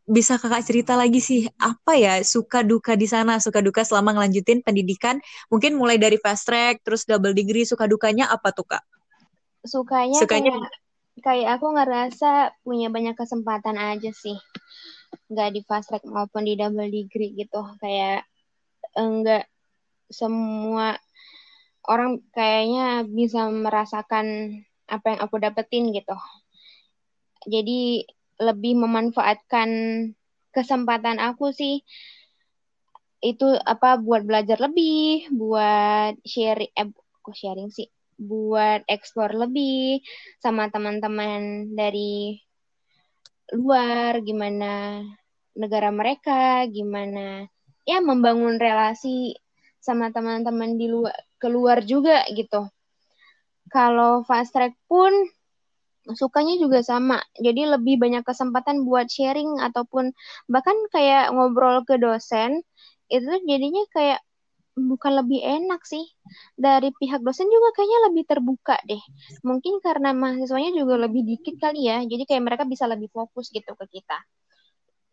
[0.04, 4.60] bisa kakak cerita lagi sih apa ya suka duka di sana suka duka selama ngelanjutin
[4.60, 8.84] pendidikan mungkin mulai dari fast track terus double degree suka dukanya apa tuh kak
[9.64, 10.83] sukanya sukanya kayak,
[11.22, 14.38] kayak aku ngerasa punya banyak kesempatan aja sih.
[15.30, 17.62] Nggak di fast track maupun di double degree gitu.
[17.78, 18.26] Kayak
[18.98, 19.46] enggak
[20.10, 20.98] semua
[21.86, 26.16] orang kayaknya bisa merasakan apa yang aku dapetin gitu.
[27.44, 28.08] Jadi
[28.40, 29.70] lebih memanfaatkan
[30.56, 31.84] kesempatan aku sih.
[33.24, 36.92] Itu apa buat belajar lebih, buat sharing eh
[37.24, 37.88] kok sharing sih,
[38.24, 40.00] buat explore lebih
[40.40, 42.40] sama teman-teman dari
[43.54, 45.04] luar, gimana
[45.54, 47.46] negara mereka, gimana
[47.84, 49.36] ya membangun relasi
[49.84, 52.72] sama teman-teman di luar keluar juga gitu.
[53.68, 55.12] Kalau fast track pun
[56.12, 57.20] sukanya juga sama.
[57.40, 60.12] Jadi lebih banyak kesempatan buat sharing ataupun
[60.52, 62.64] bahkan kayak ngobrol ke dosen
[63.08, 64.20] itu jadinya kayak
[64.74, 66.04] bukan lebih enak sih.
[66.58, 69.02] Dari pihak dosen juga kayaknya lebih terbuka deh.
[69.46, 72.02] Mungkin karena mahasiswanya juga lebih dikit kali ya.
[72.04, 74.18] Jadi kayak mereka bisa lebih fokus gitu ke kita.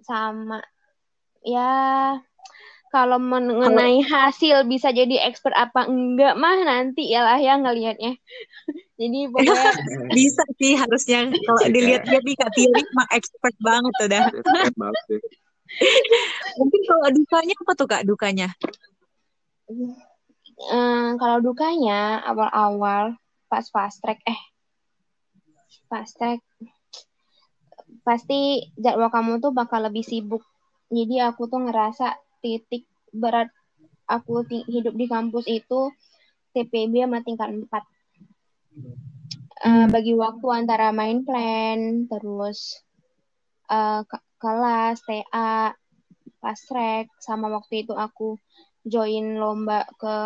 [0.01, 0.61] Sama
[1.41, 2.17] ya
[2.91, 8.19] kalau mengenai hasil bisa jadi expert apa enggak mah nanti ya lah ya ngelihatnya.
[9.01, 9.71] jadi pokoknya
[10.19, 11.31] bisa sih harusnya.
[11.31, 14.23] Kalau dilihat-lihat nih Kak Tiri mah expert banget udah.
[16.59, 18.51] Mungkin kalau dukanya apa tuh Kak dukanya?
[19.71, 23.15] Hmm, kalau dukanya awal-awal
[23.47, 24.41] pas fast track eh
[25.87, 26.43] fast track
[28.03, 30.43] pasti jadwal kamu tuh bakal lebih sibuk.
[30.91, 33.47] Jadi aku tuh ngerasa titik berat
[34.11, 35.95] aku hidup di kampus itu
[36.51, 37.71] TPB sama tingkat 4.
[39.61, 42.81] Uh, bagi waktu antara main plan, terus
[43.71, 44.03] uh,
[44.41, 45.77] kelas, TA,
[46.43, 48.41] fast track, sama waktu itu aku
[48.87, 50.17] join lomba ke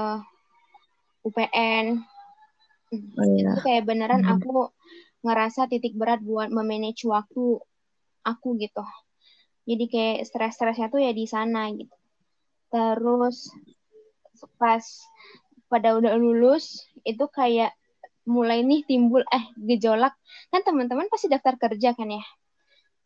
[1.25, 2.05] UPN.
[2.95, 3.55] Oh, iya.
[3.55, 4.33] Itu kayak beneran hmm.
[4.39, 4.71] aku
[5.25, 7.59] ngerasa titik berat buat memanage waktu
[8.23, 8.85] aku gitu.
[9.65, 11.95] Jadi kayak stres-stresnya tuh ya di sana gitu
[12.75, 13.55] terus
[14.59, 14.83] pas
[15.71, 17.71] pada udah lulus itu kayak
[18.27, 20.19] mulai nih timbul eh gejolak
[20.51, 22.25] kan teman-teman pasti daftar kerja kan ya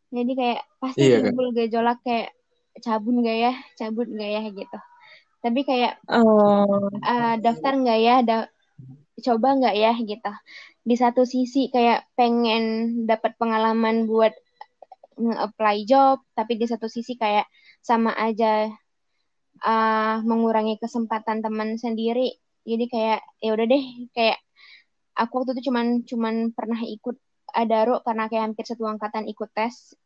[0.09, 1.25] jadi kayak pasti iya, kan?
[1.29, 1.57] timbul kan?
[1.61, 2.33] gejolak kayak
[2.81, 4.79] cabut gak ya cabut gak ya gitu
[5.39, 6.91] tapi kayak oh.
[6.91, 8.17] uh, daftar nggak ya?
[8.27, 8.37] Da
[9.23, 9.93] coba nggak ya?
[10.03, 10.33] gitu.
[10.83, 12.65] Di satu sisi kayak pengen
[13.07, 14.33] dapat pengalaman buat
[15.19, 17.51] nge-apply job tapi di satu sisi kayak
[17.83, 18.71] sama aja
[19.63, 22.35] uh, mengurangi kesempatan teman sendiri.
[22.69, 24.39] Jadi kayak ya udah deh kayak
[25.19, 27.17] aku waktu itu cuman cuman pernah ikut
[27.55, 29.97] adaro karena kayak hampir satu angkatan ikut tes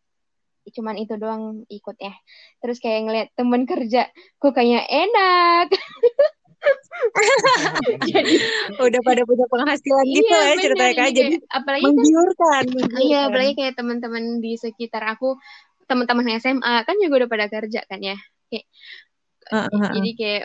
[0.70, 2.14] cuman itu doang ikut ya.
[2.62, 4.07] Terus kayak ngeliat temen kerja
[4.38, 5.66] kok kayak enak.
[8.14, 8.35] Jadi
[8.79, 13.03] udah pada punya penghasilan gitu iya, gitu ya ceritanya kan jadi apalagi kan- menggiurkan kan,
[13.11, 15.35] iya apalagi kayak teman-teman di sekitar aku
[15.90, 18.14] teman-teman SMA kan juga udah pada kerja kan ya.
[18.46, 18.66] Kayak
[19.51, 19.92] Uh, uh, uh.
[19.98, 20.44] jadi kayak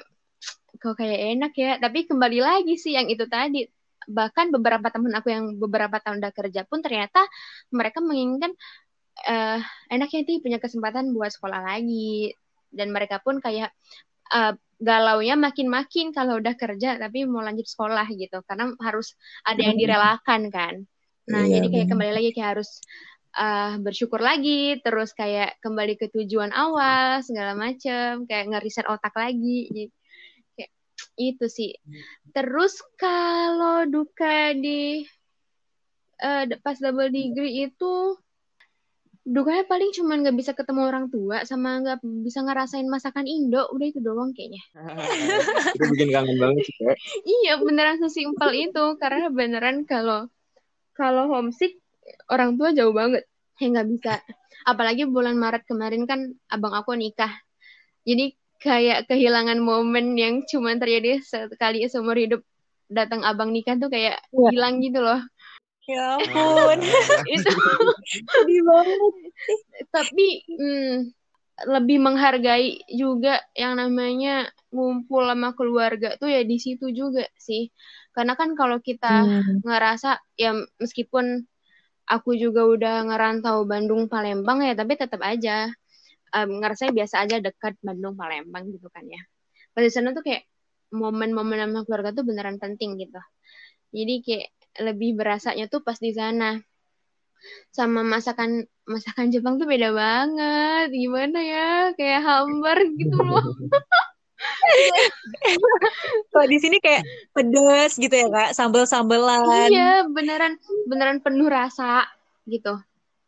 [0.81, 1.77] kok kayak enak ya.
[1.77, 3.69] Tapi kembali lagi sih yang itu tadi
[4.07, 7.27] bahkan beberapa teman aku yang beberapa tahun udah kerja pun ternyata
[7.75, 8.55] mereka menginginkan
[9.25, 12.33] eh enaknya sih punya kesempatan buat sekolah lagi.
[12.67, 13.73] Dan mereka pun kayak
[14.33, 18.43] eh, galaunya makin-makin kalau udah kerja tapi mau lanjut sekolah gitu.
[18.45, 20.75] Karena harus ada yang direlakan kan.
[21.27, 22.69] Nah Iya, jadi kayak kembali lagi kayak harus
[23.37, 24.77] eh, bersyukur lagi.
[24.85, 28.29] Terus kayak kembali ke tujuan awal segala macem.
[28.29, 29.71] Kayak ngeriset otak lagi.
[29.73, 29.89] Jadi
[30.55, 30.71] kayak
[31.17, 31.71] itu sih.
[32.31, 35.01] Terus kalau duka di
[36.21, 38.17] eh, pas double degree itu
[39.27, 43.67] dukanya paling cuman nggak bisa ketemu orang tua sama nggak bisa ngerasain masakan Indo.
[43.75, 44.63] Udah itu doang kayaknya.
[45.75, 46.95] Itu bikin kangen banget sih Kak.
[47.27, 48.85] iya beneran sesimpel itu.
[48.95, 50.31] Karena beneran kalau
[50.95, 51.75] kalau homesick
[52.31, 53.27] orang tua jauh banget.
[53.59, 54.13] Ya nggak bisa.
[54.63, 57.35] Apalagi bulan Maret kemarin kan abang aku nikah.
[58.07, 62.41] Jadi kayak kehilangan momen yang cuman terjadi sekali seumur hidup.
[62.87, 64.47] Datang abang nikah tuh kayak Iya.
[64.55, 65.19] hilang gitu loh
[65.87, 66.79] Ya ampun,
[67.35, 67.55] itu
[68.31, 69.13] sedih banget.
[69.95, 71.11] tapi hmm,
[71.73, 77.71] lebih menghargai juga yang namanya ngumpul sama keluarga tuh ya di situ juga sih.
[78.15, 79.61] Karena kan kalau kita Hmm.
[79.65, 81.25] ngerasa ya meskipun
[82.09, 85.69] aku juga udah ngerantau Bandung Palembang ya tapi tetap aja
[86.35, 89.21] em, ngerasa biasa aja dekat Bandung Palembang gitu kan ya.
[89.73, 90.43] Pas di sana tuh kayak
[90.93, 93.19] momen-momen sama keluarga tuh beneran penting gitu.
[93.95, 94.47] Jadi kayak
[94.81, 96.57] lebih berasanya tuh pas di sana.
[97.71, 100.89] Sama masakan masakan Jepang tuh beda banget.
[100.93, 101.71] Gimana ya?
[101.93, 103.43] Kayak hambar gitu loh.
[106.33, 107.01] Kalau di sini kayak
[107.33, 109.69] pedes gitu ya kak, sambel-sambelan.
[109.73, 112.05] iya beneran beneran penuh rasa
[112.45, 112.77] gitu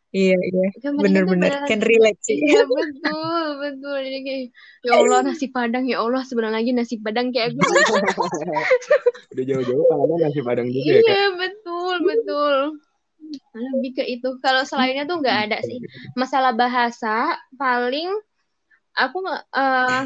[0.09, 0.67] Iya, iya.
[0.81, 2.41] Kan Bener-bener can relate sih.
[2.41, 3.97] Iya betul betul.
[4.01, 4.43] Jadi kayak
[4.81, 7.61] ya Allah nasi padang ya Allah sebentar lagi nasi padang kayak gue
[9.37, 11.13] udah jauh-jauh kangennya nasi padang juga ya Kak.
[11.13, 11.95] iya betul.
[12.01, 12.55] Betul
[13.53, 14.29] lebih ke itu.
[14.41, 15.79] Kalau selainnya tuh nggak ada sih.
[16.17, 18.09] Masalah bahasa paling
[18.97, 20.01] aku eh,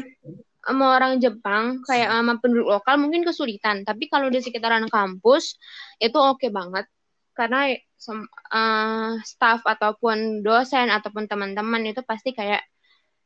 [0.64, 3.84] sama orang Jepang kayak sama penduduk lokal mungkin kesulitan.
[3.84, 5.56] Tapi kalau di sekitaran kampus
[6.00, 6.88] itu oke banget.
[7.34, 7.72] Karena
[8.04, 12.60] sem- eh, staff ataupun dosen ataupun teman-teman itu pasti kayak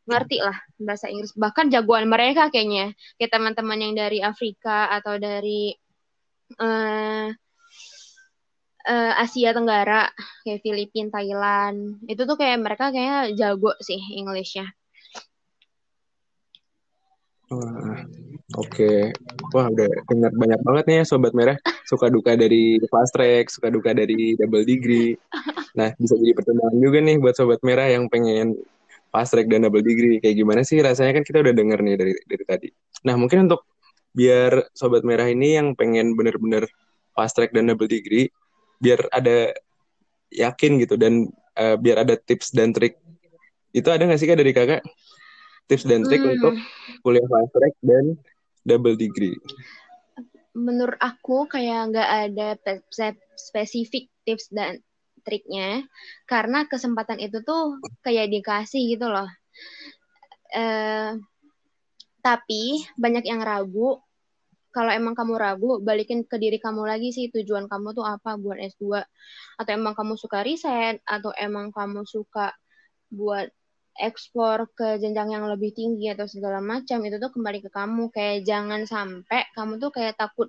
[0.08, 1.34] ngerti lah bahasa Inggris.
[1.36, 2.94] Bahkan jagoan mereka kayaknya.
[3.20, 5.74] Kayak teman-teman yang dari Afrika atau dari
[6.56, 7.28] eh
[8.88, 10.08] eh, Asia Tenggara
[10.46, 12.00] kayak Filipina, Thailand.
[12.08, 14.00] Itu tuh kayak mereka kayaknya jago sih
[17.48, 18.04] Wah,
[18.56, 18.92] oke.
[19.52, 21.56] Wah, udah dengar banyak banget nih ya Sobat Merah.
[21.84, 25.16] Suka duka dari fast track, suka duka dari double degree.
[25.76, 28.56] Nah, bisa jadi pertimbangan juga nih buat Sobat Merah yang pengen
[29.08, 30.20] fast track dan double degree.
[30.20, 32.68] Kayak gimana sih rasanya kan kita udah denger nih dari dari tadi.
[33.04, 33.64] Nah, mungkin untuk
[34.16, 36.64] biar Sobat Merah ini yang pengen bener-bener
[37.12, 38.30] fast track dan double degree,
[38.80, 39.52] biar ada
[40.28, 42.96] yakin gitu dan eh, biar ada tips dan trik.
[43.72, 44.82] Itu ada nggak sih Kak dari kakak?
[45.68, 46.32] Tips dan trik Hmm.
[46.36, 46.54] untuk
[47.04, 48.16] kuliah fast track dan
[48.68, 49.34] double degree.
[50.58, 52.48] menurut aku kayak nggak ada
[53.38, 54.82] spesifik tips dan
[55.22, 55.86] triknya
[56.26, 59.28] karena kesempatan itu tuh kayak dikasih gitu loh.
[60.52, 61.14] Eh
[62.24, 64.00] tapi banyak yang ragu.
[64.68, 68.60] Kalau emang kamu ragu balikin ke diri kamu lagi sih tujuan kamu tuh apa buat
[68.60, 69.00] S2
[69.58, 72.52] atau emang kamu suka riset atau emang kamu suka
[73.08, 73.48] buat
[73.98, 78.08] ekspor ke jenjang yang lebih tinggi atau segala macam itu tuh kembali ke kamu.
[78.14, 80.48] Kayak jangan sampai kamu tuh kayak takut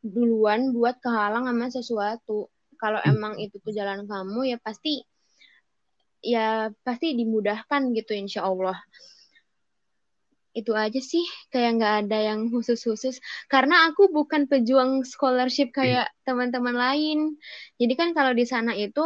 [0.00, 2.48] duluan buat kehalang sama sesuatu.
[2.78, 5.02] Kalau emang itu tuh jalan kamu ya pasti
[6.22, 8.78] ya pasti dimudahkan gitu insya Allah.
[10.56, 11.22] Itu aja sih
[11.54, 13.20] kayak nggak ada yang khusus-khusus.
[13.46, 17.18] Karena aku bukan pejuang scholarship kayak teman-teman lain.
[17.78, 19.04] Jadi kan kalau di sana itu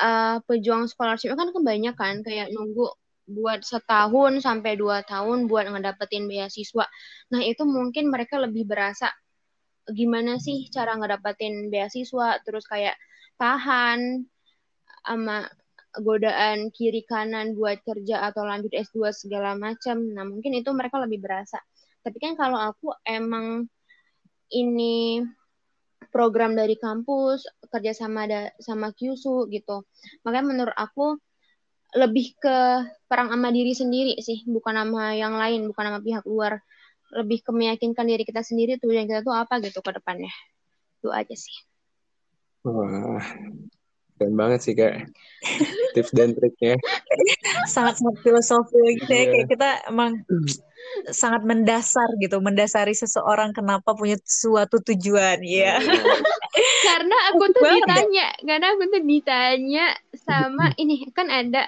[0.00, 2.88] uh, pejuang scholarship kan kebanyakan kayak nunggu
[3.26, 6.86] buat setahun sampai dua tahun buat ngedapetin beasiswa.
[7.30, 9.10] Nah itu mungkin mereka lebih berasa
[9.90, 12.94] gimana sih cara ngedapetin beasiswa, terus kayak
[13.38, 14.26] tahan
[15.02, 15.50] sama
[15.98, 20.00] godaan kiri kanan buat kerja atau lanjut S2 segala macam.
[20.14, 21.60] Nah mungkin itu mereka lebih berasa.
[22.02, 23.68] Tapi kan kalau aku emang
[24.52, 25.22] ini
[26.12, 29.84] program dari kampus kerja sama ada sama QSU gitu.
[30.26, 31.20] Makanya menurut aku
[31.92, 32.56] lebih ke
[33.04, 36.64] perang sama diri sendiri sih, bukan sama yang lain, bukan sama pihak luar.
[37.12, 40.32] Lebih ke meyakinkan diri kita sendiri tuh yang kita tuh apa gitu ke depannya.
[41.00, 41.56] Itu aja sih.
[42.64, 43.20] Wah,
[44.22, 45.10] Keren banget sih kak.
[45.98, 46.78] Tips dan triknya.
[47.66, 49.24] Sangat-sangat filosofi gitu ya.
[49.34, 50.22] Kayak kita emang
[51.10, 55.82] sangat mendasar gitu, mendasari seseorang kenapa punya suatu tujuan ya.
[56.92, 61.66] Karena aku tuh ditanya, karena aku tuh ditanya sama ini kan ada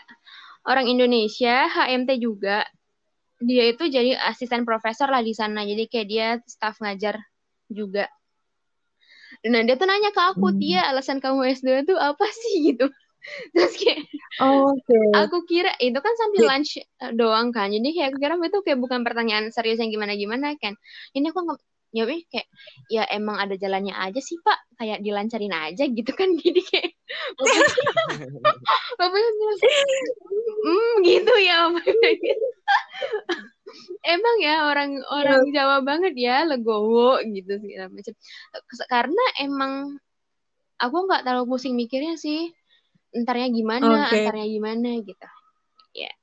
[0.68, 2.64] orang Indonesia HMT juga.
[3.40, 5.64] Dia itu jadi asisten profesor lah di sana.
[5.64, 7.20] Jadi kayak dia staff ngajar
[7.68, 8.08] juga.
[9.44, 10.58] Nah dia tuh nanya ke aku, hmm.
[10.60, 12.88] Tia alasan kamu S2 tuh apa sih gitu.
[13.56, 14.04] Terus kayak,
[14.44, 15.04] oh, okay.
[15.16, 17.72] aku kira itu kan sambil lunch eh, doang kan.
[17.72, 20.76] Jadi kayak aku kira itu kayak bukan pertanyaan serius yang gimana-gimana kan.
[21.16, 21.56] Ini aku
[21.94, 22.48] ya kayak
[22.90, 26.90] ya emang ada jalannya aja sih pak kayak dilancarin aja gitu kan jadi kayak
[28.98, 29.58] bapaknya bilang
[30.66, 31.70] hmm gitu ya
[34.14, 35.54] emang ya orang orang yeah.
[35.54, 38.14] Jawa banget ya legowo gitu segala macam
[38.90, 39.72] karena emang
[40.82, 42.50] aku nggak terlalu pusing mikirnya sih
[43.14, 44.26] entarnya gimana okay.
[44.26, 45.28] antarnya gimana gitu
[45.94, 46.14] ya yeah.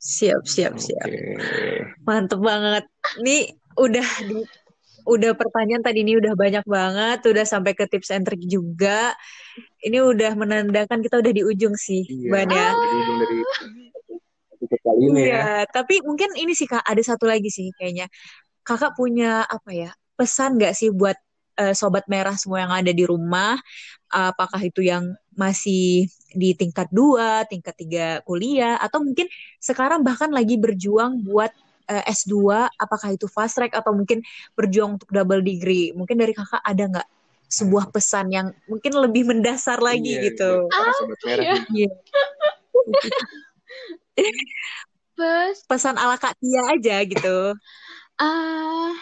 [0.00, 1.92] siap siap siap okay.
[2.08, 2.88] mantep banget
[3.20, 4.42] nih udah di
[5.08, 9.16] udah pertanyaan tadi ini udah banyak banget, udah sampai ke tips and trick juga.
[9.80, 12.68] Ini udah menandakan kita udah di ujung sih, iya, Ban ya.
[12.76, 13.36] Di ujung dari
[14.84, 15.24] kali ini ya.
[15.24, 15.46] iya, ya.
[15.70, 18.10] Tapi mungkin ini sih Kak, ada satu lagi sih kayaknya.
[18.66, 19.90] Kakak punya apa ya?
[20.18, 21.16] Pesan nggak sih buat
[21.56, 23.56] uh, sobat merah semua yang ada di rumah?
[24.12, 29.30] Apakah itu yang masih di tingkat dua, tingkat tiga kuliah, atau mungkin
[29.62, 31.54] sekarang bahkan lagi berjuang buat
[31.88, 34.22] eh, S2, apakah itu fast track atau mungkin
[34.54, 35.90] berjuang untuk double degree?
[35.96, 37.08] Mungkin dari kakak ada nggak
[37.48, 40.68] sebuah pesan yang mungkin lebih mendasar lagi iya, gitu?
[40.68, 40.76] Iya.
[40.76, 40.92] Ah,
[41.72, 41.90] iya.
[45.18, 47.38] Pes pesan ala Kak Tia aja gitu.
[48.18, 48.92] Uh,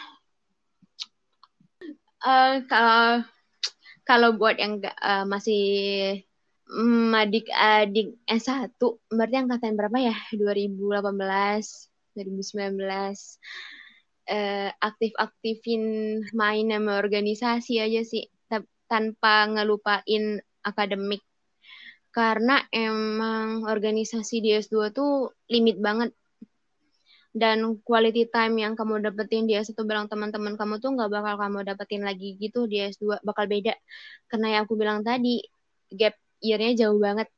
[2.24, 3.20] uh, kalau
[4.06, 5.64] kalau buat yang uh, masih
[6.70, 8.78] um, adik-adik S1
[9.12, 10.16] berarti angkatan berapa ya?
[10.32, 12.80] 2018, 2019
[14.26, 15.82] uh, aktif-aktifin
[16.32, 18.26] main sama organisasi aja sih
[18.86, 21.22] tanpa ngelupain akademik.
[22.14, 26.10] Karena emang organisasi di S2 tuh limit banget.
[27.36, 31.58] Dan quality time yang kamu dapetin di S1 bilang teman-teman kamu tuh nggak bakal kamu
[31.68, 33.76] dapetin lagi gitu di S2 bakal beda.
[34.32, 35.44] Karena yang aku bilang tadi
[35.92, 37.28] gap year-nya jauh banget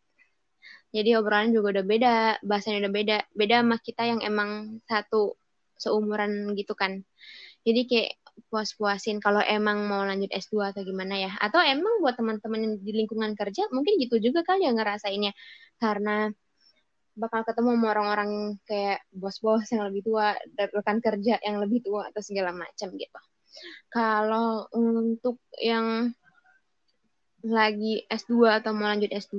[0.94, 5.36] jadi obrolan juga udah beda bahasanya udah beda beda sama kita yang emang satu
[5.78, 7.04] seumuran gitu kan
[7.62, 8.12] jadi kayak
[8.46, 11.34] puas-puasin kalau emang mau lanjut S2 atau gimana ya.
[11.42, 15.34] Atau emang buat teman-teman di lingkungan kerja mungkin gitu juga kali ya ngerasainnya.
[15.82, 16.30] Karena
[17.18, 18.30] bakal ketemu sama orang-orang
[18.62, 23.20] kayak bos-bos yang lebih tua, rekan kerja yang lebih tua atau segala macam gitu.
[23.90, 26.14] Kalau untuk yang
[27.42, 29.34] lagi S2 atau mau lanjut S2,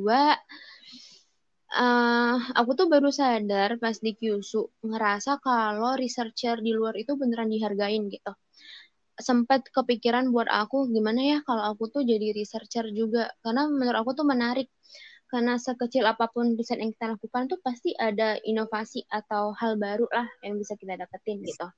[1.74, 7.50] uh, aku tuh baru sadar pas di QSU ngerasa kalau researcher di luar itu beneran
[7.50, 8.34] dihargain gitu.
[9.20, 13.30] Sempat kepikiran buat aku gimana ya kalau aku tuh jadi researcher juga.
[13.44, 14.72] Karena menurut aku tuh menarik.
[15.30, 20.10] Karena sekecil apa pun riset yang kita lakukan tuh pasti ada inovasi atau hal baru
[20.10, 21.70] lah yang bisa kita dapetin gitu.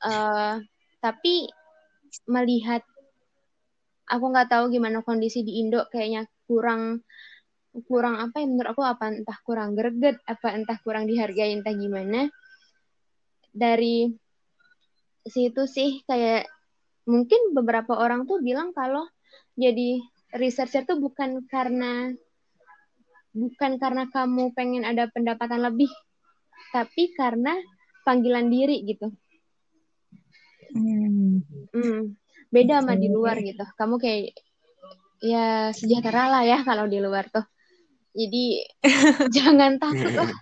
[0.00, 0.64] Uh,
[1.04, 1.52] tapi
[2.24, 2.80] melihat
[4.08, 7.04] aku nggak tahu gimana kondisi di Indo kayaknya kurang
[7.84, 12.32] kurang apa ya menurut aku apa entah kurang greget apa entah kurang dihargai entah gimana.
[13.52, 14.08] Dari
[15.26, 16.48] situ sih kayak
[17.04, 19.04] mungkin beberapa orang tuh bilang kalau
[19.58, 20.00] jadi
[20.38, 22.14] researcher tuh bukan karena
[23.36, 25.90] bukan karena kamu pengen ada pendapatan lebih
[26.72, 27.52] tapi karena
[28.06, 29.12] panggilan diri gitu.
[30.72, 31.40] Hmm.
[31.72, 32.16] Hmm,
[32.52, 33.64] beda sama di luar gitu.
[33.76, 34.36] Kamu kayak
[35.24, 37.44] ya sejahtera lah ya kalau di luar tuh
[38.16, 38.44] jadi
[39.36, 40.32] jangan takut lah.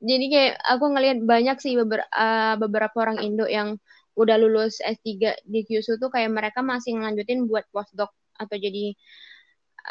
[0.00, 3.76] Jadi kayak aku ngelihat banyak sih beberapa, uh, beberapa orang Indo yang
[4.16, 8.96] udah lulus S3 di QSU tuh kayak mereka masih ngelanjutin buat postdoc atau jadi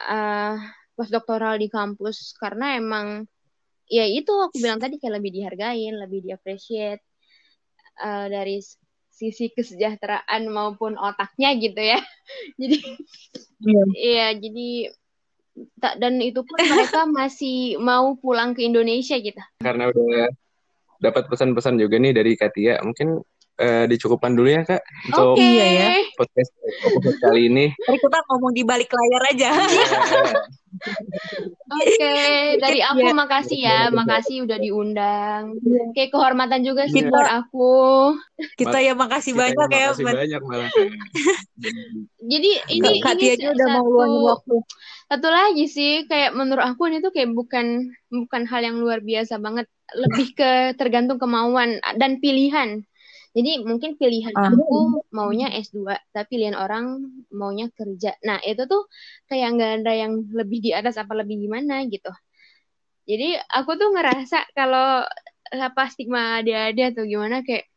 [0.09, 0.57] uh,
[0.97, 2.33] postdoktoral di kampus.
[2.41, 3.29] Karena emang
[3.87, 7.03] ya itu aku bilang tadi kayak lebih dihargain, lebih diapresiasi
[8.01, 8.59] uh, dari
[9.17, 11.99] sisi kesejahteraan maupun otaknya gitu ya.
[12.61, 12.77] jadi
[13.65, 14.69] iya, yeah, jadi
[15.81, 19.41] tak dan itu pun mereka masih mau pulang ke Indonesia gitu.
[19.61, 20.29] Karena udah
[20.97, 23.21] dapat pesan-pesan juga nih dari Katia, mungkin
[23.57, 25.41] eh, dicukupkan dulu ya kak untuk Oke.
[25.41, 25.89] Iya ya.
[26.13, 26.49] podcast
[26.83, 27.65] episode kali ini.
[27.75, 29.49] Mari kita ngomong di balik layar aja.
[31.67, 32.13] Oke,
[32.61, 33.13] dari aku Iya.
[33.13, 35.57] makasih ya, makasih udah diundang.
[35.91, 38.13] Kayak kehormatan juga sih buat aku.
[38.55, 39.85] Kita ya makasih Kita banyak ya.
[39.89, 40.69] makasih banyak malah.
[42.21, 44.55] Jadi ini Kak ini Tia udah mau satu- luangin waktu.
[45.07, 47.65] Satu lagi sih, kayak menurut aku ini tuh kayak bukan
[48.11, 52.83] bukan hal yang luar biasa banget, lebih ke tergantung kemauan dan pilihan.
[53.37, 54.49] Jadi mungkin pilihan Ah.
[54.49, 56.85] aku maunya S2, tapi pilihan orang
[57.29, 58.17] maunya kerja.
[58.25, 58.89] Nah, itu tuh
[59.29, 62.09] kayak nggak ada yang lebih di atas apa lebih gimana gitu.
[63.07, 65.05] Jadi aku tuh ngerasa kalau
[65.53, 67.69] apa stigma ada-ada atau gimana kayak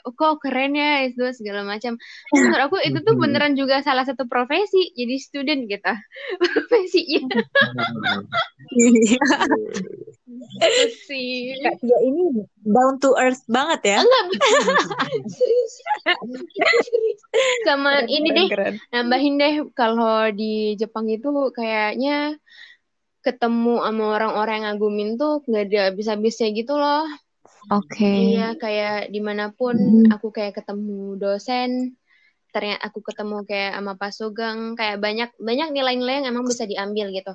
[0.00, 1.98] kok keren ya S2 segala macam.
[2.30, 5.92] Menurut aku itu tuh beneran juga salah satu profesi jadi student gitu.
[6.42, 7.38] Profesinya
[8.68, 9.18] Iya.
[10.60, 11.56] itu sih.
[11.60, 13.98] Kak Tia ini down to earth banget ya.
[14.00, 14.26] Enggak.
[17.66, 18.74] Sama ini deh Keren.
[18.90, 22.36] nambahin deh kalau di Jepang itu kayaknya
[23.18, 27.04] ketemu sama orang-orang yang ngagumin tuh nggak ada habis-habisnya gitu loh.
[27.68, 28.08] Oke.
[28.32, 30.12] Iya, kayak di mana pun Hmm.
[30.14, 32.00] aku kayak ketemu dosen,
[32.54, 37.12] ternyata aku ketemu kayak sama Pak Sugeng, kayak banyak banyak nilai-nilai yang emang bisa diambil
[37.12, 37.32] gitu.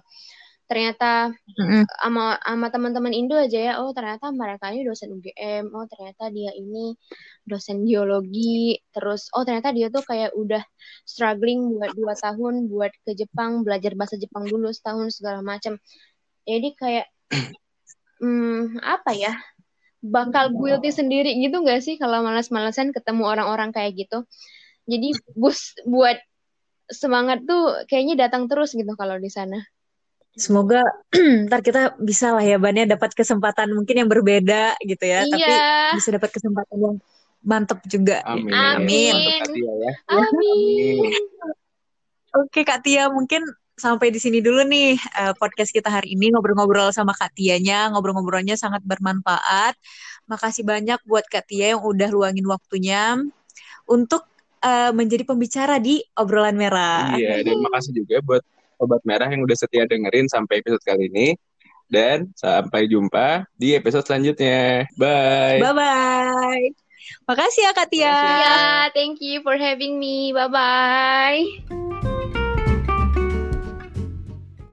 [0.65, 1.29] Ternyata
[2.01, 6.97] sama teman-teman Indo aja ya, oh ternyata mereka ini dosen UGM, oh ternyata dia ini
[7.45, 10.63] dosen biologi, terus oh ternyata dia tuh kayak udah
[11.05, 15.77] struggling buat dua tahun buat ke Jepang, belajar bahasa Jepang dulu setahun segala macam.
[16.47, 17.05] Jadi kayak
[18.23, 19.33] hmm, apa ya?
[20.03, 24.27] Bakal guilty sendiri gitu gak sih kalau malas-malasan ketemu orang-orang kayak gitu.
[24.83, 26.19] Jadi bus buat
[26.91, 29.63] semangat tuh kayaknya datang terus gitu kalau di sana.
[30.35, 30.83] Semoga
[31.47, 35.95] ntar kita bisa lah ya Bannya dapat kesempatan mungkin yang berbeda gitu ya, tapi iya.
[35.95, 36.95] bisa dapat kesempatan yang
[37.45, 38.19] mantep juga.
[38.27, 38.51] Amin.
[38.51, 39.15] Amin.
[39.45, 39.91] Tia ya.
[40.09, 41.15] Amin.
[42.33, 46.93] Oke Kak Tia, mungkin sampai di sini dulu nih eh, podcast kita hari ini ngobrol-ngobrol
[46.93, 49.75] sama Kak Tianya, ngobrol-ngobrolnya sangat bermanfaat.
[50.29, 53.17] Makasih banyak buat Kak Tia yang udah luangin waktunya
[53.89, 54.25] untuk
[54.61, 57.17] eh, menjadi pembicara di obrolan merah.
[57.17, 58.43] Iya, dan makasih juga buat
[58.83, 61.27] Sobat Merah yang udah setia dengerin sampai episode kali ini.
[61.93, 64.89] Dan sampai jumpa di episode selanjutnya.
[64.97, 65.61] Bye.
[65.61, 66.65] Bye bye.
[67.29, 68.09] Makasih ya Kak Tia.
[68.09, 68.39] Makasih.
[68.41, 68.59] Ya,
[68.97, 70.33] thank you for having me.
[70.33, 72.42] Bye bye.